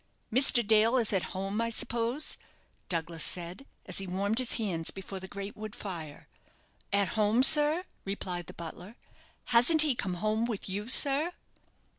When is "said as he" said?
3.23-4.07